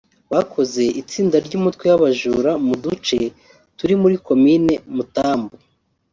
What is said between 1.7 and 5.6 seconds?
w’abajura mu duce turi muri Komine Mutambu